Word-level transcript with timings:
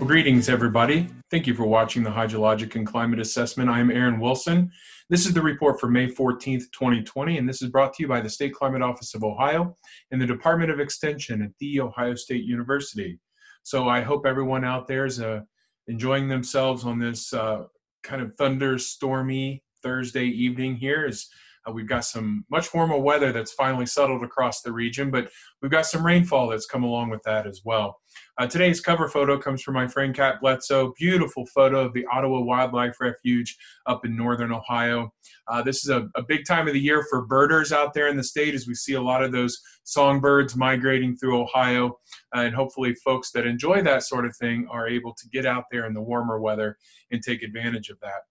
Well, 0.00 0.08
greetings, 0.08 0.48
everybody. 0.48 1.10
Thank 1.30 1.46
you 1.46 1.52
for 1.52 1.66
watching 1.66 2.02
the 2.02 2.08
Hydrologic 2.08 2.74
and 2.74 2.86
Climate 2.86 3.20
Assessment. 3.20 3.68
I'm 3.68 3.90
Aaron 3.90 4.18
Wilson. 4.18 4.70
This 5.10 5.26
is 5.26 5.34
the 5.34 5.42
report 5.42 5.78
for 5.78 5.90
May 5.90 6.06
14th, 6.06 6.72
2020, 6.72 7.36
and 7.36 7.46
this 7.46 7.60
is 7.60 7.68
brought 7.68 7.92
to 7.92 8.02
you 8.02 8.08
by 8.08 8.22
the 8.22 8.30
State 8.30 8.54
Climate 8.54 8.80
Office 8.80 9.14
of 9.14 9.22
Ohio 9.22 9.76
and 10.10 10.18
the 10.18 10.26
Department 10.26 10.70
of 10.70 10.80
Extension 10.80 11.42
at 11.42 11.50
The 11.58 11.82
Ohio 11.82 12.14
State 12.14 12.44
University. 12.44 13.20
So 13.62 13.90
I 13.90 14.00
hope 14.00 14.24
everyone 14.24 14.64
out 14.64 14.88
there 14.88 15.04
is 15.04 15.20
uh, 15.20 15.40
enjoying 15.86 16.28
themselves 16.28 16.86
on 16.86 16.98
this 16.98 17.34
uh, 17.34 17.64
kind 18.02 18.22
of 18.22 18.34
thunderstormy 18.36 19.60
Thursday 19.82 20.24
evening 20.24 20.76
here 20.76 21.04
as 21.06 21.26
uh, 21.68 21.72
we've 21.72 21.88
got 21.88 22.04
some 22.04 22.44
much 22.50 22.72
warmer 22.72 22.98
weather 22.98 23.32
that's 23.32 23.52
finally 23.52 23.86
settled 23.86 24.22
across 24.22 24.62
the 24.62 24.72
region, 24.72 25.10
but 25.10 25.28
we've 25.60 25.70
got 25.70 25.86
some 25.86 26.04
rainfall 26.04 26.48
that's 26.48 26.66
come 26.66 26.82
along 26.82 27.10
with 27.10 27.22
that 27.24 27.46
as 27.46 27.60
well. 27.64 28.00
Uh, 28.38 28.46
today's 28.46 28.80
cover 28.80 29.08
photo 29.08 29.38
comes 29.38 29.62
from 29.62 29.74
my 29.74 29.86
friend 29.86 30.14
Kat 30.14 30.40
Bledsoe. 30.40 30.92
Beautiful 30.98 31.46
photo 31.46 31.80
of 31.84 31.92
the 31.92 32.06
Ottawa 32.12 32.40
Wildlife 32.40 32.96
Refuge 33.00 33.56
up 33.86 34.04
in 34.04 34.16
northern 34.16 34.52
Ohio. 34.52 35.12
Uh, 35.46 35.62
this 35.62 35.84
is 35.84 35.90
a, 35.90 36.08
a, 36.16 36.22
big 36.22 36.44
time 36.46 36.66
of 36.66 36.74
the 36.74 36.80
year 36.80 37.04
for 37.10 37.26
birders 37.26 37.72
out 37.72 37.92
there 37.92 38.08
in 38.08 38.16
the 38.16 38.24
state 38.24 38.54
as 38.54 38.66
we 38.66 38.74
see 38.74 38.94
a 38.94 39.02
lot 39.02 39.22
of 39.22 39.32
those 39.32 39.60
songbirds 39.84 40.56
migrating 40.56 41.16
through 41.16 41.40
Ohio. 41.40 41.98
Uh, 42.34 42.40
and 42.40 42.54
hopefully, 42.54 42.94
folks 43.04 43.30
that 43.32 43.46
enjoy 43.46 43.82
that 43.82 44.02
sort 44.02 44.24
of 44.24 44.34
thing 44.36 44.66
are 44.70 44.88
able 44.88 45.14
to 45.14 45.28
get 45.28 45.46
out 45.46 45.64
there 45.70 45.86
in 45.86 45.94
the 45.94 46.00
warmer 46.00 46.40
weather 46.40 46.76
and 47.10 47.22
take 47.22 47.42
advantage 47.42 47.90
of 47.90 47.98
that. 48.00 48.22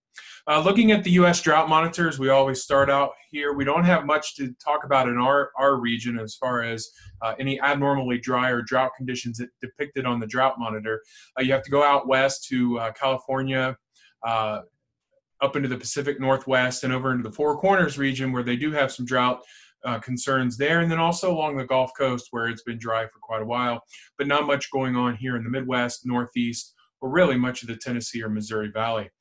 Uh, 0.50 0.60
looking 0.60 0.92
at 0.92 1.04
the 1.04 1.12
U.S. 1.12 1.44
drought 1.44 1.70
monitors, 1.70 2.18
we 2.18 2.30
always 2.30 2.64
start 2.64 2.90
out 2.90 3.12
here. 3.30 3.54
We 3.54 3.64
don't 3.64 3.84
have 3.84 4.08
much 4.08 4.36
to 4.38 4.52
talk 4.54 4.84
about 4.84 5.08
in 5.08 5.16
our, 5.16 5.52
our 5.56 5.76
region 5.76 6.18
as 6.18 6.34
far 6.34 6.64
as 6.64 6.90
uh, 7.22 7.36
any 7.38 7.62
abnormally 7.62 8.18
dry 8.18 8.50
or 8.50 8.64
drought 8.64 8.90
conditions 8.98 9.40
depicted 9.62 10.08
on 10.08 10.20
the 10.20 10.26
drought 10.26 10.56
monitor. 10.58 11.04
Uh, 11.38 11.44
you 11.44 11.52
have 11.52 11.62
to 11.62 11.70
go 11.70 11.84
out 11.84 12.08
west 12.08 12.48
to 12.48 12.80
uh, 12.80 12.92
California, 12.94 13.78
uh, 14.26 14.62
up 15.40 15.56
into 15.56 15.70
the 15.70 15.78
Pacific 15.78 16.20
Northwest, 16.20 16.84
and 16.84 16.92
over 16.92 17.12
into 17.12 17.30
the 17.30 17.36
Four 17.36 17.60
Corners 17.60 18.00
region 18.00 18.32
where 18.32 18.42
they 18.42 18.56
do 18.56 18.72
have 18.72 18.92
some 18.92 19.06
drought 19.06 19.44
uh, 19.86 20.00
concerns 20.00 20.58
there, 20.58 20.80
and 20.80 20.92
then 20.92 21.00
also 21.00 21.32
along 21.32 21.58
the 21.58 21.66
Gulf 21.66 21.92
Coast 21.96 22.30
where 22.32 22.48
it's 22.48 22.64
been 22.64 22.80
dry 22.80 23.04
for 23.04 23.20
quite 23.22 23.44
a 23.44 23.46
while, 23.46 23.84
but 24.18 24.26
not 24.26 24.48
much 24.48 24.72
going 24.72 24.96
on 24.96 25.16
here 25.16 25.36
in 25.36 25.44
the 25.44 25.50
Midwest, 25.52 26.08
Northeast, 26.08 26.74
or 27.02 27.10
really 27.12 27.38
much 27.38 27.62
of 27.62 27.68
the 27.68 27.78
Tennessee 27.78 28.24
or 28.24 28.30
Missouri 28.30 28.72
Valley. 28.74 29.12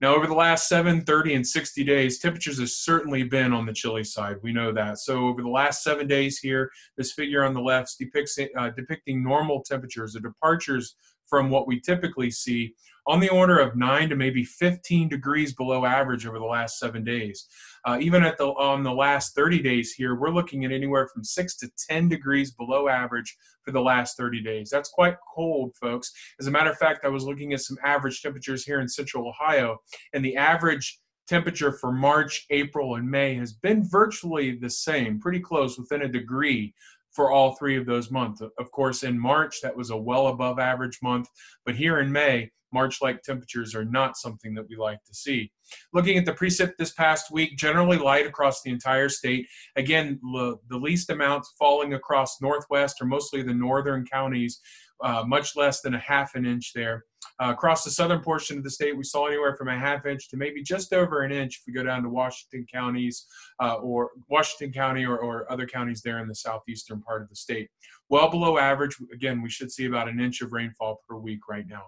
Now, 0.00 0.14
over 0.14 0.28
the 0.28 0.34
last 0.34 0.68
7, 0.68 1.02
30, 1.02 1.34
and 1.34 1.46
60 1.46 1.82
days, 1.82 2.20
temperatures 2.20 2.60
have 2.60 2.70
certainly 2.70 3.24
been 3.24 3.52
on 3.52 3.66
the 3.66 3.72
chilly 3.72 4.04
side. 4.04 4.36
We 4.42 4.52
know 4.52 4.72
that. 4.72 4.98
So, 4.98 5.26
over 5.26 5.42
the 5.42 5.48
last 5.48 5.82
seven 5.82 6.06
days 6.06 6.38
here, 6.38 6.70
this 6.96 7.12
figure 7.12 7.44
on 7.44 7.52
the 7.52 7.60
left 7.60 7.96
depicts 7.98 8.38
uh, 8.56 8.70
depicting 8.70 9.24
normal 9.24 9.62
temperatures, 9.62 10.12
the 10.12 10.20
departures 10.20 10.94
from 11.28 11.50
what 11.50 11.66
we 11.66 11.80
typically 11.80 12.30
see 12.30 12.74
on 13.06 13.20
the 13.20 13.28
order 13.30 13.58
of 13.58 13.74
9 13.74 14.10
to 14.10 14.16
maybe 14.16 14.44
15 14.44 15.08
degrees 15.08 15.54
below 15.54 15.86
average 15.86 16.26
over 16.26 16.38
the 16.38 16.44
last 16.44 16.78
seven 16.78 17.02
days. 17.02 17.46
Uh, 17.86 17.96
even 18.00 18.22
at 18.22 18.36
the 18.36 18.44
on 18.44 18.82
the 18.82 18.92
last 18.92 19.34
30 19.34 19.62
days 19.62 19.94
here, 19.94 20.14
we're 20.14 20.28
looking 20.28 20.64
at 20.66 20.72
anywhere 20.72 21.08
from 21.08 21.24
6 21.24 21.56
to 21.56 21.70
10 21.88 22.08
degrees 22.08 22.50
below 22.50 22.86
average 22.86 23.34
for 23.64 23.72
the 23.72 23.80
last 23.80 24.16
30 24.18 24.42
days. 24.42 24.68
That's 24.70 24.90
quite 24.90 25.16
cold, 25.34 25.74
folks. 25.80 26.12
As 26.38 26.46
a 26.46 26.50
matter 26.50 26.70
of 26.70 26.76
fact, 26.76 27.06
I 27.06 27.08
was 27.08 27.24
looking 27.24 27.54
at 27.54 27.62
some 27.62 27.78
average 27.82 28.20
temperatures 28.20 28.64
here 28.64 28.80
in 28.80 28.88
central 28.88 29.26
Ohio, 29.26 29.78
and 30.12 30.22
the 30.22 30.36
average 30.36 31.00
temperature 31.28 31.72
for 31.72 31.92
March, 31.92 32.46
April, 32.50 32.96
and 32.96 33.08
May 33.08 33.34
has 33.34 33.52
been 33.52 33.88
virtually 33.88 34.56
the 34.56 34.70
same, 34.70 35.20
pretty 35.20 35.40
close, 35.40 35.78
within 35.78 36.02
a 36.02 36.08
degree 36.08 36.74
for 37.18 37.32
all 37.32 37.56
three 37.56 37.76
of 37.76 37.84
those 37.84 38.12
months. 38.12 38.40
Of 38.40 38.70
course, 38.70 39.02
in 39.02 39.18
March, 39.18 39.60
that 39.64 39.76
was 39.76 39.90
a 39.90 39.96
well 39.96 40.28
above 40.28 40.60
average 40.60 41.00
month, 41.02 41.26
but 41.66 41.74
here 41.74 41.98
in 41.98 42.12
May, 42.12 42.48
March 42.72 43.02
like 43.02 43.22
temperatures 43.22 43.74
are 43.74 43.84
not 43.84 44.16
something 44.16 44.54
that 44.54 44.68
we 44.68 44.76
like 44.76 45.02
to 45.02 45.12
see. 45.12 45.50
Looking 45.92 46.16
at 46.16 46.24
the 46.24 46.32
precip 46.32 46.74
this 46.78 46.92
past 46.92 47.32
week, 47.32 47.58
generally 47.58 47.98
light 47.98 48.28
across 48.28 48.62
the 48.62 48.70
entire 48.70 49.08
state. 49.08 49.48
Again, 49.74 50.20
the 50.22 50.76
least 50.76 51.10
amounts 51.10 51.54
falling 51.58 51.94
across 51.94 52.40
northwest 52.40 52.98
or 53.00 53.06
mostly 53.06 53.42
the 53.42 53.52
northern 53.52 54.06
counties, 54.06 54.60
uh, 55.02 55.24
much 55.26 55.56
less 55.56 55.80
than 55.80 55.94
a 55.94 55.98
half 55.98 56.34
an 56.34 56.46
inch 56.46 56.72
there. 56.74 57.04
Uh, 57.40 57.50
across 57.50 57.84
the 57.84 57.90
southern 57.90 58.20
portion 58.20 58.58
of 58.58 58.64
the 58.64 58.70
state, 58.70 58.96
we 58.96 59.04
saw 59.04 59.26
anywhere 59.26 59.54
from 59.56 59.68
a 59.68 59.78
half 59.78 60.06
inch 60.06 60.28
to 60.28 60.36
maybe 60.36 60.62
just 60.62 60.92
over 60.92 61.22
an 61.22 61.30
inch 61.30 61.58
if 61.58 61.62
we 61.66 61.72
go 61.72 61.84
down 61.84 62.02
to 62.02 62.08
Washington 62.08 62.66
counties 62.72 63.26
uh, 63.62 63.74
or 63.74 64.10
Washington 64.28 64.72
County 64.72 65.04
or, 65.04 65.18
or 65.18 65.50
other 65.50 65.66
counties 65.66 66.02
there 66.02 66.18
in 66.18 66.26
the 66.26 66.34
southeastern 66.34 67.00
part 67.00 67.22
of 67.22 67.28
the 67.28 67.36
state. 67.36 67.68
Well 68.08 68.28
below 68.28 68.58
average. 68.58 68.96
Again, 69.12 69.40
we 69.40 69.50
should 69.50 69.70
see 69.70 69.86
about 69.86 70.08
an 70.08 70.18
inch 70.18 70.40
of 70.40 70.52
rainfall 70.52 71.02
per 71.08 71.16
week 71.16 71.40
right 71.48 71.66
now. 71.68 71.84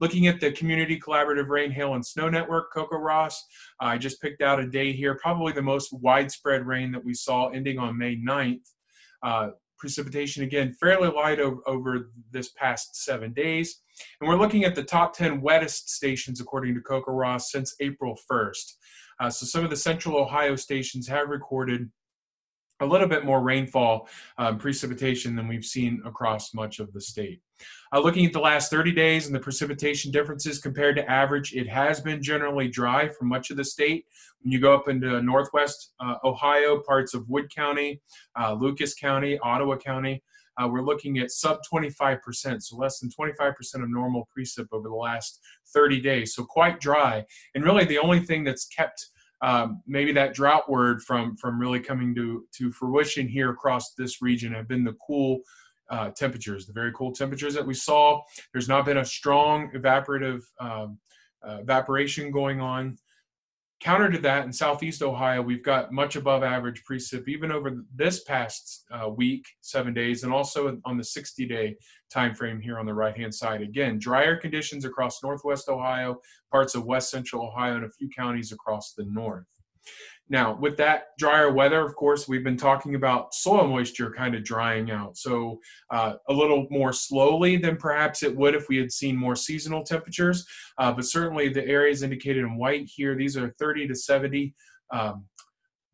Looking 0.00 0.28
at 0.28 0.40
the 0.40 0.52
Community 0.52 1.00
Collaborative 1.00 1.48
Rain, 1.48 1.70
Hail, 1.70 1.94
and 1.94 2.04
Snow 2.04 2.28
Network, 2.28 2.72
CoCoRaHS, 2.72 3.34
uh, 3.80 3.86
I 3.86 3.98
just 3.98 4.20
picked 4.20 4.42
out 4.42 4.60
a 4.60 4.68
day 4.68 4.92
here, 4.92 5.18
probably 5.20 5.52
the 5.52 5.62
most 5.62 5.92
widespread 5.92 6.66
rain 6.66 6.92
that 6.92 7.04
we 7.04 7.14
saw 7.14 7.48
ending 7.48 7.78
on 7.78 7.98
May 7.98 8.16
9th. 8.16 8.60
Uh, 9.22 9.50
precipitation 9.82 10.44
again 10.44 10.72
fairly 10.78 11.08
light 11.08 11.40
over, 11.40 11.60
over, 11.66 12.12
this 12.30 12.50
past 12.50 13.04
seven 13.04 13.32
days. 13.32 13.82
And 14.20 14.28
we're 14.28 14.38
looking 14.38 14.62
at 14.62 14.76
the 14.76 14.84
top 14.84 15.12
10 15.12 15.42
wettest 15.42 15.90
stations 15.90 16.40
according 16.40 16.74
to 16.76 16.80
CoCoRaHS 16.80 17.42
since 17.42 17.74
april 17.80 18.16
1st 18.30 18.74
uh, 19.18 19.28
so 19.28 19.44
some 19.44 19.64
of 19.64 19.70
the 19.70 19.76
central 19.76 20.16
ohio 20.16 20.54
stations 20.54 21.08
have 21.08 21.28
recorded 21.28 21.90
a 22.80 22.86
little 22.86 23.08
bit 23.08 23.24
more 23.24 23.40
rainfall 23.40 24.08
um, 24.38 24.58
precipitation 24.58 25.36
than 25.36 25.48
we've 25.48 25.64
seen 25.64 26.02
across 26.04 26.54
much 26.54 26.80
of 26.80 26.92
the 26.92 27.00
state. 27.00 27.40
Uh, 27.92 28.00
looking 28.00 28.26
at 28.26 28.32
the 28.32 28.40
last 28.40 28.70
30 28.70 28.92
days 28.92 29.26
and 29.26 29.34
the 29.34 29.40
precipitation 29.40 30.10
differences 30.10 30.58
compared 30.58 30.96
to 30.96 31.10
average, 31.10 31.54
it 31.54 31.68
has 31.68 32.00
been 32.00 32.22
generally 32.22 32.68
dry 32.68 33.08
for 33.08 33.24
much 33.24 33.50
of 33.50 33.56
the 33.56 33.64
state. 33.64 34.06
When 34.40 34.50
you 34.50 34.60
go 34.60 34.74
up 34.74 34.88
into 34.88 35.22
northwest 35.22 35.92
uh, 36.00 36.16
Ohio, 36.24 36.80
parts 36.80 37.14
of 37.14 37.28
Wood 37.28 37.54
County, 37.54 38.00
uh, 38.38 38.54
Lucas 38.54 38.94
County, 38.94 39.38
Ottawa 39.38 39.76
County, 39.76 40.22
uh, 40.60 40.68
we're 40.68 40.82
looking 40.82 41.18
at 41.18 41.30
sub 41.30 41.60
25%, 41.72 42.62
so 42.62 42.76
less 42.76 42.98
than 42.98 43.10
25% 43.10 43.54
of 43.82 43.88
normal 43.88 44.28
precip 44.36 44.66
over 44.72 44.88
the 44.88 44.94
last 44.94 45.40
30 45.72 46.00
days. 46.00 46.34
So 46.34 46.44
quite 46.44 46.80
dry. 46.80 47.24
And 47.54 47.64
really, 47.64 47.84
the 47.84 47.98
only 47.98 48.20
thing 48.20 48.44
that's 48.44 48.66
kept 48.66 49.08
um, 49.42 49.82
maybe 49.86 50.12
that 50.12 50.34
drought 50.34 50.70
word 50.70 51.02
from 51.02 51.36
from 51.36 51.58
really 51.58 51.80
coming 51.80 52.14
to 52.14 52.46
to 52.56 52.70
fruition 52.72 53.28
here 53.28 53.50
across 53.50 53.94
this 53.94 54.22
region 54.22 54.52
have 54.52 54.68
been 54.68 54.84
the 54.84 54.96
cool 55.06 55.40
uh, 55.90 56.10
temperatures, 56.10 56.66
the 56.66 56.72
very 56.72 56.92
cool 56.92 57.12
temperatures 57.12 57.54
that 57.54 57.66
we 57.66 57.74
saw. 57.74 58.20
There's 58.52 58.68
not 58.68 58.86
been 58.86 58.98
a 58.98 59.04
strong 59.04 59.70
evaporative 59.74 60.42
um, 60.58 60.98
uh, 61.46 61.58
evaporation 61.60 62.30
going 62.30 62.60
on. 62.60 62.96
Counter 63.82 64.12
to 64.12 64.18
that, 64.18 64.44
in 64.44 64.52
southeast 64.52 65.02
Ohio, 65.02 65.42
we've 65.42 65.64
got 65.64 65.90
much 65.90 66.14
above 66.14 66.44
average 66.44 66.84
precip 66.88 67.26
even 67.26 67.50
over 67.50 67.84
this 67.92 68.22
past 68.22 68.84
uh, 68.92 69.08
week, 69.08 69.44
seven 69.60 69.92
days, 69.92 70.22
and 70.22 70.32
also 70.32 70.80
on 70.84 70.96
the 70.96 71.02
60 71.02 71.48
day 71.48 71.74
time 72.08 72.32
frame 72.32 72.60
here 72.60 72.78
on 72.78 72.86
the 72.86 72.94
right 72.94 73.16
hand 73.16 73.34
side. 73.34 73.60
Again, 73.60 73.98
drier 73.98 74.36
conditions 74.36 74.84
across 74.84 75.20
northwest 75.24 75.68
Ohio, 75.68 76.20
parts 76.52 76.76
of 76.76 76.84
west 76.84 77.10
central 77.10 77.48
Ohio, 77.48 77.74
and 77.74 77.84
a 77.84 77.90
few 77.90 78.08
counties 78.16 78.52
across 78.52 78.92
the 78.96 79.04
north. 79.04 79.46
Now, 80.32 80.56
with 80.58 80.78
that 80.78 81.08
drier 81.18 81.52
weather, 81.52 81.84
of 81.84 81.94
course, 81.94 82.26
we've 82.26 82.42
been 82.42 82.56
talking 82.56 82.94
about 82.94 83.34
soil 83.34 83.68
moisture 83.68 84.10
kind 84.10 84.34
of 84.34 84.42
drying 84.42 84.90
out. 84.90 85.18
So, 85.18 85.60
uh, 85.90 86.14
a 86.26 86.32
little 86.32 86.66
more 86.70 86.94
slowly 86.94 87.58
than 87.58 87.76
perhaps 87.76 88.22
it 88.22 88.34
would 88.34 88.54
if 88.54 88.66
we 88.70 88.78
had 88.78 88.90
seen 88.90 89.14
more 89.14 89.36
seasonal 89.36 89.84
temperatures. 89.84 90.46
Uh, 90.78 90.90
but 90.90 91.04
certainly, 91.04 91.50
the 91.50 91.66
areas 91.66 92.02
indicated 92.02 92.44
in 92.44 92.56
white 92.56 92.88
here, 92.88 93.14
these 93.14 93.36
are 93.36 93.54
30 93.58 93.88
to 93.88 93.94
70, 93.94 94.54
um, 94.90 95.26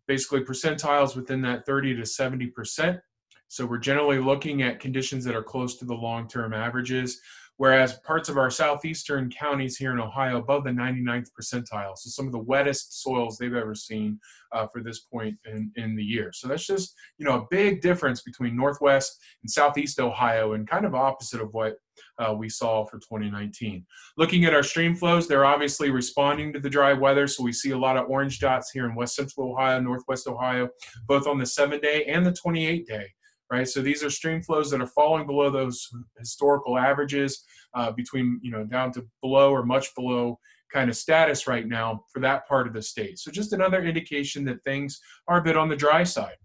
basically 0.07 0.45
percentiles 0.45 1.17
within 1.17 1.43
that 1.43 1.67
30 1.67 1.97
to 1.97 2.07
70 2.07 2.47
percent. 2.47 3.01
So, 3.49 3.67
we're 3.67 3.79
generally 3.79 4.21
looking 4.21 4.63
at 4.63 4.79
conditions 4.79 5.25
that 5.25 5.35
are 5.35 5.43
close 5.43 5.79
to 5.79 5.85
the 5.85 5.95
long 5.95 6.29
term 6.29 6.55
averages 6.55 7.21
whereas 7.59 7.99
parts 7.99 8.29
of 8.29 8.39
our 8.39 8.51
southeastern 8.51 9.31
counties 9.31 9.77
here 9.77 9.93
in 9.93 10.01
Ohio 10.01 10.39
above 10.39 10.65
the 10.65 10.71
99th 10.71 11.29
percentile. 11.39 11.97
So 11.97 12.09
some 12.09 12.27
of 12.27 12.33
the 12.33 12.39
wettest 12.39 13.03
soils 13.03 13.37
they've 13.37 13.55
ever 13.55 13.75
seen 13.75 14.19
uh, 14.53 14.67
for 14.69 14.83
this 14.83 15.01
point 15.01 15.37
in, 15.45 15.71
in 15.77 15.95
the 15.95 16.03
year. 16.03 16.31
So 16.33 16.49
that's 16.49 16.67
just, 16.67 16.95
you 17.19 17.27
know, 17.27 17.41
a 17.41 17.47
big 17.51 17.83
difference 17.83 18.23
between 18.23 18.57
Northwest 18.57 19.21
and 19.43 19.51
Southeast 19.51 20.01
Ohio 20.01 20.53
and 20.55 20.69
kind 20.69 20.87
of 20.87 20.95
opposite 20.95 21.41
of 21.41 21.53
what 21.53 21.75
uh, 22.21 22.33
we 22.33 22.49
saw 22.49 22.85
for 22.85 22.99
2019. 22.99 23.85
Looking 24.17 24.45
at 24.45 24.55
our 24.55 24.63
stream 24.63 24.95
flows, 24.95 25.27
they're 25.27 25.45
obviously 25.45 25.91
responding 25.91 26.53
to 26.53 26.61
the 26.61 26.71
dry 26.71 26.93
weather. 26.93 27.27
So 27.27 27.43
we 27.43 27.53
see 27.53 27.73
a 27.73 27.79
lot 27.79 27.97
of 27.97 28.09
orange 28.09 28.39
dots 28.39 28.71
here 28.71 28.87
in 28.87 28.95
West 28.95 29.17
Central 29.17 29.53
Ohio, 29.53 29.81
Northwest 29.81 30.29
Ohio, 30.29 30.69
both 31.09 31.27
on 31.27 31.39
the 31.39 31.47
seven 31.47 31.81
day 31.81 32.05
and 32.05 32.25
the 32.25 32.33
28 32.33 32.87
day 32.87 33.09
right? 33.51 33.69
So 33.69 33.81
these 33.81 34.03
are 34.05 34.11
stream 34.11 34.43
flows 34.43 34.71
that 34.71 34.81
are 34.81 34.87
falling 34.87 35.27
below 35.27 35.51
those 35.51 35.89
historical 36.19 36.79
averages, 36.79 37.45
uh, 37.75 37.93
between 37.93 38.41
you 38.43 38.51
know 38.51 38.65
down 38.65 38.93
to 38.93 39.07
below 39.21 39.51
or 39.51 39.65
much 39.65 39.95
below 39.95 40.39
kind 40.73 40.91
of 40.91 40.97
status 40.97 41.47
right 41.47 41.67
now 41.67 42.05
for 42.13 42.21
that 42.21 42.47
part 42.47 42.67
of 42.67 42.75
the 42.75 42.83
state. 42.83 43.19
So 43.19 43.31
just 43.31 43.53
another 43.53 43.83
indication 43.85 44.45
that 44.47 44.63
things 44.65 45.01
are 45.27 45.39
a 45.39 45.43
bit 45.43 45.57
on 45.57 45.69
the 45.69 45.77
dry 45.77 46.05
side. 46.05 46.37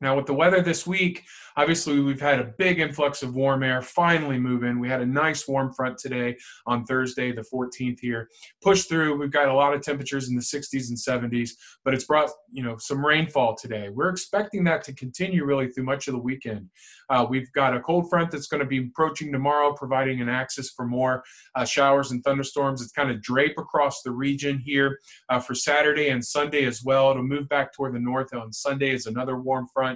Now, 0.00 0.14
with 0.14 0.26
the 0.26 0.34
weather 0.34 0.60
this 0.60 0.86
week, 0.86 1.24
obviously 1.56 1.98
we've 1.98 2.20
had 2.20 2.38
a 2.38 2.52
big 2.56 2.78
influx 2.78 3.24
of 3.24 3.34
warm 3.34 3.64
air 3.64 3.82
finally 3.82 4.38
move 4.38 4.62
in. 4.62 4.78
We 4.78 4.88
had 4.88 5.00
a 5.00 5.06
nice 5.06 5.48
warm 5.48 5.72
front 5.72 5.98
today 5.98 6.36
on 6.66 6.84
Thursday, 6.84 7.32
the 7.32 7.44
14th 7.52 7.98
here. 7.98 8.28
Push 8.62 8.84
through. 8.84 9.18
We've 9.18 9.32
got 9.32 9.48
a 9.48 9.54
lot 9.54 9.74
of 9.74 9.82
temperatures 9.82 10.28
in 10.28 10.36
the 10.36 10.42
60s 10.42 10.88
and 10.88 10.96
70s, 10.96 11.50
but 11.84 11.94
it's 11.94 12.04
brought 12.04 12.30
you 12.52 12.62
know 12.62 12.76
some 12.78 13.04
rainfall 13.04 13.56
today. 13.56 13.88
We're 13.88 14.10
expecting 14.10 14.62
that 14.64 14.84
to 14.84 14.94
continue 14.94 15.44
really 15.44 15.68
through 15.68 15.84
much 15.84 16.06
of 16.06 16.14
the 16.14 16.20
weekend. 16.20 16.68
Uh, 17.10 17.26
we've 17.28 17.50
got 17.52 17.74
a 17.74 17.80
cold 17.80 18.08
front 18.10 18.30
that's 18.30 18.46
going 18.46 18.60
to 18.62 18.66
be 18.66 18.78
approaching 18.78 19.32
tomorrow, 19.32 19.72
providing 19.72 20.20
an 20.20 20.28
axis 20.28 20.70
for 20.70 20.86
more 20.86 21.24
uh, 21.54 21.64
showers 21.64 22.10
and 22.10 22.22
thunderstorms. 22.22 22.82
It's 22.82 22.92
kind 22.92 23.10
of 23.10 23.22
drape 23.22 23.58
across 23.58 24.02
the 24.02 24.10
region 24.12 24.58
here 24.58 24.98
uh, 25.28 25.40
for 25.40 25.54
Saturday 25.54 26.10
and 26.10 26.24
Sunday 26.24 26.66
as 26.66 26.84
well. 26.84 27.10
It'll 27.10 27.22
move 27.22 27.48
back 27.48 27.72
toward 27.72 27.94
the 27.94 28.00
north 28.00 28.34
on 28.34 28.52
Sunday 28.52 28.90
is 28.90 29.06
another 29.06 29.38
warm 29.38 29.66
front, 29.72 29.87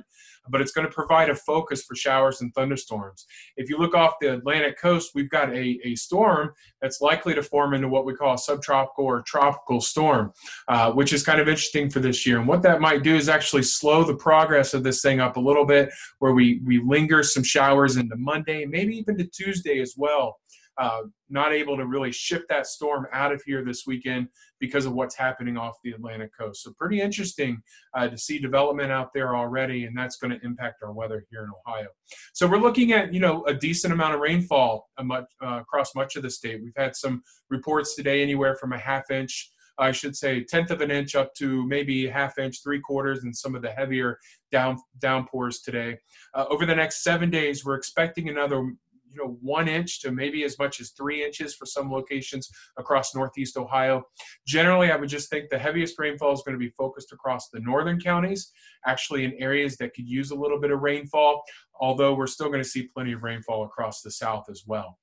but 0.49 0.61
it's 0.61 0.73
going 0.73 0.87
to 0.87 0.93
provide 0.93 1.31
a 1.31 1.35
focus 1.35 1.85
for 1.85 1.95
showers 1.95 2.41
and 2.41 2.53
thunderstorms. 2.55 3.27
If 3.57 3.69
you 3.69 3.79
look 3.79 3.95
off 3.95 4.15
the 4.21 4.35
Atlantic 4.35 4.79
coast, 4.79 5.13
we've 5.15 5.31
got 5.31 5.51
a, 5.51 5.79
a 5.85 5.95
storm 5.95 6.53
that's 6.81 7.01
likely 7.01 7.35
to 7.35 7.43
form 7.43 7.75
into 7.75 7.89
what 7.89 8.05
we 8.05 8.15
call 8.15 8.35
a 8.35 8.39
subtropical 8.39 9.05
or 9.05 9.23
tropical 9.23 9.81
storm, 9.81 10.33
uh, 10.69 10.93
which 10.93 11.13
is 11.13 11.23
kind 11.23 11.41
of 11.41 11.49
interesting 11.49 11.91
for 11.91 12.01
this 12.01 12.27
year. 12.27 12.39
And 12.39 12.49
what 12.49 12.63
that 12.63 12.81
might 12.81 13.03
do 13.03 13.15
is 13.15 13.29
actually 13.29 13.63
slow 13.63 14.05
the 14.05 14.17
progress 14.17 14.75
of 14.75 14.83
this 14.83 15.01
thing 15.01 15.21
up 15.21 15.37
a 15.37 15.41
little 15.41 15.65
bit, 15.65 15.91
where 16.19 16.33
we, 16.33 16.61
we 16.65 16.81
linger 16.81 17.23
some 17.23 17.45
showers 17.45 17.97
into 17.97 18.17
Monday, 18.17 18.65
maybe 18.65 18.97
even 18.97 19.17
to 19.19 19.25
Tuesday 19.25 19.81
as 19.81 19.95
well 19.97 20.39
uh, 20.79 21.03
not 21.29 21.53
able 21.53 21.77
to 21.77 21.87
really 21.87 22.13
shift 22.13 22.49
that 22.49 22.67
storm 22.67 23.07
out 23.13 23.33
of 23.33 23.43
here 23.45 23.65
this 23.65 23.85
weekend 23.87 24.29
because 24.59 24.87
of 24.87 24.93
what's 24.93 25.15
happening 25.15 25.57
off 25.57 25.77
the 25.85 25.93
Atlantic 25.93 26.31
coast. 26.39 26.63
So 26.63 26.73
pretty 26.79 27.01
interesting 27.01 27.63
uh, 27.95 28.09
to 28.09 28.17
see 28.17 28.39
development 28.39 28.91
out 28.91 29.11
there 29.15 29.37
already, 29.37 29.85
and 29.85 29.97
that's 29.97 30.17
going 30.17 30.31
to 30.31 30.45
impact 30.45 30.83
our 30.83 30.93
weather 30.93 31.27
here 31.31 31.45
in 31.45 31.51
Ohio. 31.67 31.89
So 32.33 32.47
we're 32.47 32.59
looking 32.59 32.93
at 32.93 33.13
you 33.13 33.21
know 33.21 33.45
a 33.47 33.55
decent 33.55 33.93
amount 33.93 34.15
of 34.15 34.21
rainfall 34.21 34.89
much, 35.03 35.25
uh, 35.45 35.61
across 35.61 35.95
much 35.95 36.17
of 36.17 36.23
the 36.23 36.31
state. 36.31 36.63
We've 36.63 36.73
had 36.77 36.97
some 36.97 37.23
reports 37.51 37.95
today 37.95 38.23
anywhere 38.23 38.57
from 38.57 38.73
a 38.73 38.79
half 38.79 39.11
inch. 39.11 39.53
I 39.79 39.91
should 39.91 40.17
say 40.17 40.45
tenth 40.45 40.71
of 40.71 40.81
an 40.81 40.91
inch 40.91 41.15
up 41.15 41.35
to 41.35 41.67
maybe 41.67 42.07
half 42.07 42.39
inch, 42.39 42.63
three 42.63 42.81
quarters, 42.81 43.25
and 43.25 43.35
some 43.35 43.55
of 43.55 43.63
the 43.63 43.71
heavier 43.71 44.19
down 44.51 44.79
downpours 45.01 45.61
today. 45.61 45.99
Uh, 46.35 46.45
over 46.51 46.67
the 46.67 46.75
next 46.75 47.03
seven 47.03 47.31
days, 47.31 47.65
we're 47.65 47.75
expecting 47.75 48.29
another 48.29 48.73
you 49.13 49.23
know 49.23 49.37
one 49.41 49.69
inch 49.69 50.01
to 50.01 50.11
maybe 50.11 50.45
as 50.45 50.59
much 50.59 50.81
as 50.81 50.91
three 50.91 51.25
inches 51.25 51.55
for 51.55 51.67
some 51.67 51.91
locations 51.91 52.49
across 52.79 53.15
northeast 53.15 53.57
ohio. 53.57 54.03
Generally 54.47 54.91
i 54.91 54.97
would 54.97 55.09
just 55.09 55.31
think 55.31 55.49
the 55.49 55.59
heaviest 55.59 55.99
rainfall 55.99 56.33
is 56.33 56.43
going 56.45 56.55
to 56.55 56.65
be 56.65 56.73
focused 56.77 57.13
across 57.13 57.49
the 57.49 57.61
northern 57.61 58.01
counties 58.01 58.53
actually 58.87 59.25
in 59.25 59.33
areas 59.39 59.77
that 59.77 59.95
could 59.95 60.09
use 60.09 60.31
a 60.31 60.35
little 60.35 60.61
bit 60.61 60.71
of 60.71 60.81
rainfall 60.81 61.43
although 61.81 62.15
we're 62.15 62.27
still 62.27 62.49
going 62.49 62.63
to 62.63 62.69
see 62.69 62.89
plenty 62.95 63.13
of 63.13 63.23
rainfall 63.23 63.65
across 63.65 64.03
the 64.03 64.11
south 64.11 64.45
as 64.51 64.65
well 64.67 64.99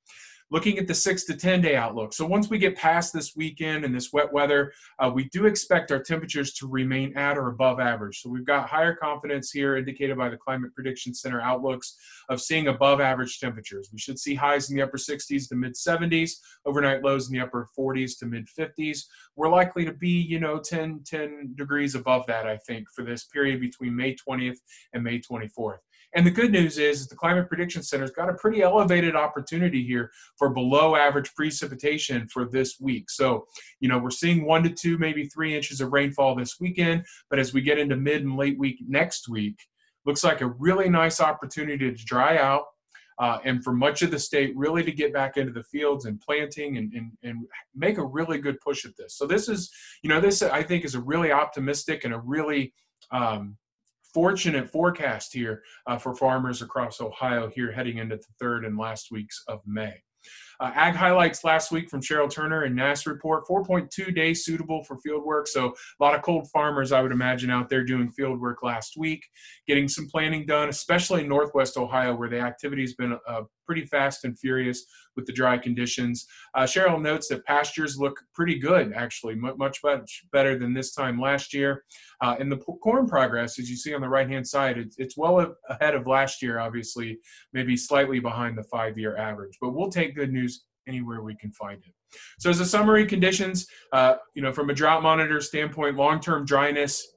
looking 0.51 0.77
at 0.77 0.87
the 0.87 0.93
six 0.93 1.23
to 1.25 1.35
10 1.35 1.61
day 1.61 1.75
outlook. 1.75 2.13
So 2.13 2.25
once 2.25 2.49
we 2.49 2.57
get 2.57 2.75
past 2.75 3.13
this 3.13 3.35
weekend 3.35 3.85
and 3.85 3.93
this 3.93 4.11
wet 4.11 4.31
weather, 4.31 4.73
uh, 4.99 5.11
we 5.13 5.25
do 5.25 5.45
expect 5.45 5.91
our 5.91 6.01
temperatures 6.01 6.53
to 6.55 6.67
remain 6.67 7.15
at 7.17 7.37
or 7.37 7.49
above 7.49 7.79
average. 7.79 8.21
So 8.21 8.29
we've 8.29 8.45
got 8.45 8.69
higher 8.69 8.95
confidence 8.95 9.51
here 9.51 9.77
indicated 9.77 10.17
by 10.17 10.29
the 10.29 10.37
Climate 10.37 10.73
Prediction 10.73 11.13
Center 11.13 11.41
outlooks 11.41 11.95
of 12.29 12.41
seeing 12.41 12.67
above 12.67 12.99
average 12.99 13.39
temperatures. 13.39 13.89
We 13.91 13.99
should 13.99 14.19
see 14.19 14.35
highs 14.35 14.69
in 14.69 14.75
the 14.75 14.83
upper 14.83 14.97
60s 14.97 15.47
to 15.49 15.55
mid 15.55 15.73
70s, 15.73 16.31
overnight 16.65 17.03
lows 17.03 17.27
in 17.27 17.33
the 17.33 17.43
upper 17.43 17.67
40s 17.77 18.17
to 18.19 18.25
mid 18.25 18.47
50s. 18.47 19.05
We're 19.35 19.49
likely 19.49 19.85
to 19.85 19.93
be, 19.93 20.09
you 20.09 20.39
know, 20.39 20.59
10, 20.59 21.01
10 21.05 21.53
degrees 21.55 21.95
above 21.95 22.25
that, 22.27 22.47
I 22.47 22.57
think, 22.57 22.89
for 22.89 23.03
this 23.03 23.25
period 23.25 23.61
between 23.61 23.95
May 23.95 24.15
20th 24.15 24.57
and 24.93 25.03
May 25.03 25.19
24th. 25.19 25.79
And 26.15 26.25
the 26.25 26.31
good 26.31 26.51
news 26.51 26.77
is, 26.79 27.01
is 27.01 27.07
the 27.07 27.15
Climate 27.15 27.47
Prediction 27.47 27.83
Center's 27.83 28.11
got 28.11 28.29
a 28.29 28.33
pretty 28.33 28.63
elevated 28.63 29.15
opportunity 29.15 29.85
here 29.85 30.11
for 30.39 30.49
below 30.49 30.95
average 30.95 31.35
precipitation 31.35 32.27
for 32.29 32.45
this 32.45 32.79
week. 32.79 33.09
So, 33.09 33.45
you 33.81 33.89
know, 33.89 33.99
we're 33.99 34.09
seeing 34.09 34.45
one 34.45 34.63
to 34.63 34.69
two, 34.69 34.97
maybe 34.97 35.25
three 35.25 35.55
inches 35.55 35.81
of 35.81 35.91
rainfall 35.91 36.33
this 36.33 36.59
weekend. 36.59 37.05
But 37.29 37.39
as 37.39 37.53
we 37.53 37.61
get 37.61 37.77
into 37.77 37.97
mid 37.97 38.23
and 38.23 38.37
late 38.37 38.57
week 38.57 38.79
next 38.87 39.27
week, 39.29 39.59
looks 40.05 40.23
like 40.23 40.41
a 40.41 40.47
really 40.47 40.89
nice 40.89 41.19
opportunity 41.21 41.91
to 41.91 42.05
dry 42.05 42.37
out. 42.37 42.63
Uh, 43.19 43.37
and 43.43 43.61
for 43.65 43.73
much 43.73 44.01
of 44.01 44.11
the 44.11 44.17
state, 44.17 44.55
really 44.55 44.81
to 44.81 44.93
get 44.93 45.11
back 45.11 45.35
into 45.35 45.51
the 45.51 45.63
fields 45.63 46.05
and 46.05 46.21
planting 46.21 46.77
and, 46.77 46.93
and, 46.93 47.11
and 47.21 47.45
make 47.75 47.97
a 47.97 48.05
really 48.05 48.39
good 48.39 48.57
push 48.61 48.85
at 48.85 48.95
this. 48.97 49.17
So 49.17 49.27
this 49.27 49.49
is, 49.49 49.69
you 50.03 50.09
know, 50.09 50.21
this 50.21 50.41
I 50.41 50.63
think 50.63 50.85
is 50.85 50.95
a 50.95 51.01
really 51.01 51.33
optimistic 51.33 52.05
and 52.05 52.13
a 52.13 52.19
really 52.19 52.73
um, 53.11 53.57
fortunate 54.13 54.69
forecast 54.69 55.33
here 55.33 55.63
uh, 55.85 55.97
for 55.97 56.15
farmers 56.15 56.61
across 56.61 57.01
Ohio 57.01 57.49
here 57.49 57.73
heading 57.73 57.97
into 57.97 58.15
the 58.15 58.23
third 58.39 58.63
and 58.63 58.77
last 58.77 59.11
weeks 59.11 59.43
of 59.49 59.59
May. 59.65 60.01
Uh, 60.59 60.71
ag 60.75 60.93
highlights 60.93 61.43
last 61.43 61.71
week 61.71 61.89
from 61.89 62.01
Cheryl 62.01 62.29
Turner 62.29 62.63
and 62.63 62.75
NASS 62.75 63.07
report 63.07 63.47
4.2 63.47 64.13
days 64.13 64.43
suitable 64.43 64.83
for 64.83 64.97
field 64.97 65.23
work. 65.23 65.47
So, 65.47 65.67
a 65.67 66.03
lot 66.03 66.15
of 66.15 66.21
cold 66.21 66.49
farmers, 66.51 66.91
I 66.91 67.01
would 67.01 67.13
imagine, 67.13 67.49
out 67.49 67.69
there 67.69 67.83
doing 67.83 68.11
field 68.11 68.41
work 68.41 68.61
last 68.61 68.97
week, 68.97 69.25
getting 69.67 69.87
some 69.87 70.07
planning 70.07 70.45
done, 70.45 70.69
especially 70.69 71.21
in 71.21 71.29
Northwest 71.29 71.77
Ohio, 71.77 72.15
where 72.15 72.29
the 72.29 72.39
activity 72.39 72.81
has 72.81 72.93
been 72.93 73.17
uh, 73.27 73.43
pretty 73.69 73.85
fast 73.85 74.25
and 74.25 74.39
furious 74.39 74.83
with 75.15 75.27
the 75.27 75.31
dry 75.31 75.55
conditions. 75.55 76.25
Uh, 76.55 76.63
Cheryl 76.63 76.99
notes 76.99 77.27
that 77.27 77.45
pastures 77.45 77.99
look 77.99 78.19
pretty 78.33 78.57
good, 78.57 78.93
actually, 78.95 79.35
much, 79.35 79.77
much 79.83 80.23
better 80.31 80.57
than 80.57 80.73
this 80.73 80.95
time 80.95 81.21
last 81.21 81.53
year. 81.53 81.83
Uh, 82.19 82.35
and 82.39 82.51
the 82.51 82.57
corn 82.57 83.05
progress, 83.05 83.59
as 83.59 83.69
you 83.69 83.75
see 83.75 83.93
on 83.93 84.01
the 84.01 84.09
right 84.09 84.27
hand 84.27 84.47
side, 84.47 84.79
it's, 84.79 84.97
it's 84.97 85.15
well 85.15 85.55
ahead 85.69 85.93
of 85.93 86.07
last 86.07 86.41
year, 86.41 86.57
obviously, 86.57 87.19
maybe 87.53 87.77
slightly 87.77 88.19
behind 88.19 88.57
the 88.57 88.63
five 88.63 88.97
year 88.97 89.15
average. 89.17 89.55
But 89.61 89.75
we'll 89.75 89.91
take 89.91 90.15
good 90.15 90.33
news 90.33 90.65
anywhere 90.87 91.21
we 91.21 91.35
can 91.35 91.51
find 91.51 91.79
it. 91.85 91.93
So, 92.39 92.49
as 92.49 92.59
a 92.59 92.65
summary, 92.65 93.05
conditions, 93.05 93.67
uh, 93.93 94.15
you 94.33 94.41
know, 94.41 94.51
from 94.51 94.71
a 94.71 94.73
drought 94.73 95.03
monitor 95.03 95.41
standpoint, 95.41 95.95
long 95.95 96.19
term 96.19 96.43
dryness 96.43 97.07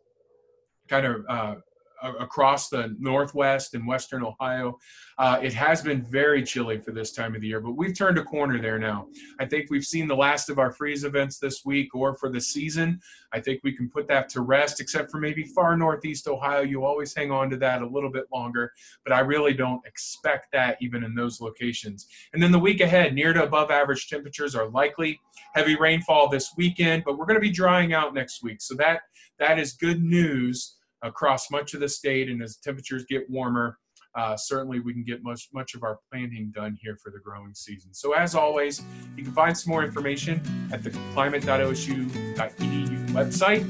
kind 0.91 1.07
of 1.07 1.25
uh, 1.31 1.55
across 2.03 2.69
the 2.69 2.95
northwest 2.99 3.75
and 3.75 3.87
western 3.87 4.25
Ohio. 4.25 4.79
Uh, 5.19 5.39
it 5.43 5.53
has 5.53 5.83
been 5.83 6.05
very 6.05 6.43
chilly 6.43 6.79
for 6.79 6.91
this 6.91 7.13
time 7.13 7.35
of 7.35 7.41
the 7.41 7.47
year, 7.47 7.61
but 7.61 7.73
we've 7.73 7.97
turned 7.97 8.19
a 8.19 8.25
corner 8.25 8.61
there 8.61 8.79
now. 8.79 9.07
I 9.39 9.47
think 9.47 9.71
we've 9.71 9.85
seen 9.85 10.09
the 10.09 10.17
last 10.17 10.51
of 10.51 10.59
our 10.59 10.73
freeze 10.73 11.05
events 11.05 11.39
this 11.39 11.65
week 11.65 11.95
or 11.95 12.17
for 12.17 12.29
the 12.29 12.41
season. 12.41 13.01
I 13.33 13.41
think 13.41 13.61
we 13.63 13.73
can 13.73 13.89
put 13.89 14.09
that 14.09 14.29
to 14.31 14.41
rest, 14.41 14.81
except 14.81 15.11
for 15.11 15.19
maybe 15.19 15.45
far 15.45 15.77
northeast 15.77 16.27
Ohio. 16.29 16.63
You 16.63 16.85
always 16.85 17.15
hang 17.15 17.31
on 17.31 17.51
to 17.51 17.57
that 17.59 17.83
a 17.83 17.87
little 17.87 18.11
bit 18.11 18.25
longer, 18.33 18.73
but 19.05 19.13
I 19.13 19.21
really 19.21 19.55
don't 19.55 19.85
expect 19.87 20.53
that 20.53 20.77
even 20.81 21.05
in 21.05 21.15
those 21.15 21.41
locations. 21.41 22.09
And 22.33 22.43
then 22.43 22.53
the 22.53 22.59
week 22.59 22.81
ahead, 22.81 23.15
near 23.15 23.33
to 23.33 23.45
above 23.45 23.71
average 23.71 24.09
temperatures 24.09 24.55
are 24.55 24.69
likely. 24.69 25.21
Heavy 25.55 25.77
rainfall 25.77 26.29
this 26.29 26.53
weekend, 26.57 27.05
but 27.05 27.17
we're 27.17 27.27
going 27.27 27.37
to 27.37 27.41
be 27.41 27.51
drying 27.51 27.93
out 27.93 28.15
next 28.15 28.43
week. 28.43 28.61
So 28.61 28.75
that 28.77 29.03
that 29.39 29.59
is 29.59 29.73
good 29.73 30.03
news 30.03 30.77
across 31.03 31.51
much 31.51 31.75
of 31.75 31.81
the 31.81 31.89
state. 31.89 32.29
And 32.29 32.43
as 32.43 32.57
temperatures 32.57 33.05
get 33.09 33.29
warmer, 33.29 33.79
uh, 34.15 34.37
certainly 34.37 34.81
we 34.81 34.93
can 34.93 35.05
get 35.05 35.23
much 35.23 35.49
much 35.55 35.75
of 35.75 35.83
our 35.83 35.99
planting 36.11 36.53
done 36.55 36.77
here 36.81 36.97
for 37.03 37.11
the 37.11 37.19
growing 37.19 37.55
season. 37.55 37.95
So 37.95 38.13
as 38.13 38.35
always, 38.35 38.83
you 39.17 39.25
can 39.25 39.33
find 39.33 39.57
some 39.57 39.71
more 39.71 39.85
information 39.85 40.41
at 40.71 40.83
the 40.83 40.91
climate.osu.edu 41.15 43.09
website. 43.09 43.65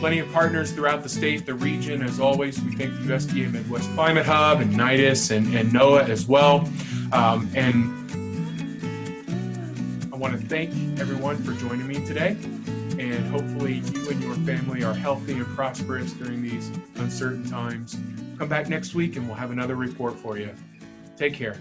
Plenty 0.00 0.20
of 0.20 0.32
partners 0.32 0.72
throughout 0.72 1.02
the 1.02 1.08
state, 1.08 1.44
the 1.44 1.54
region. 1.54 2.02
As 2.02 2.20
always, 2.20 2.60
we 2.62 2.72
thank 2.72 2.92
the 2.94 3.12
USDA 3.12 3.52
Midwest 3.52 3.92
Climate 3.94 4.24
Hub 4.24 4.60
and 4.60 4.72
NIDIS 4.72 5.36
and, 5.36 5.54
and 5.54 5.70
NOAA 5.72 6.08
as 6.08 6.26
well. 6.26 6.60
Um, 7.12 7.50
and 7.54 7.94
I 10.12 10.16
want 10.16 10.40
to 10.40 10.46
thank 10.46 10.70
everyone 11.00 11.36
for 11.38 11.52
joining 11.52 11.86
me 11.86 11.94
today 12.06 12.36
and 12.98 13.26
hopefully 13.28 13.74
you 13.74 14.10
and 14.10 14.22
your 14.22 14.34
family 14.36 14.82
are 14.82 14.94
healthy 14.94 15.34
and 15.34 15.46
prosperous 15.54 16.12
during 16.12 16.42
these 16.42 16.70
uncertain 16.96 17.48
times. 17.48 17.98
Come 18.38 18.48
back 18.48 18.68
next 18.68 18.94
week 18.94 19.16
and 19.16 19.26
we'll 19.26 19.36
have 19.36 19.50
another 19.50 19.76
report 19.76 20.18
for 20.18 20.38
you. 20.38 20.50
Take 21.16 21.34
care. 21.34 21.56